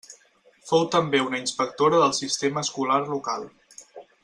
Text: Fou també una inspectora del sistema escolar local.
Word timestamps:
Fou 0.69 0.85
també 0.95 1.19
una 1.25 1.41
inspectora 1.41 2.01
del 2.05 2.17
sistema 2.21 2.65
escolar 2.69 2.99
local. 3.13 3.47